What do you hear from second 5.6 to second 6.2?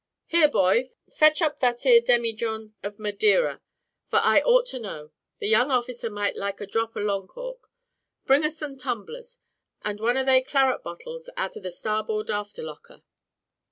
officer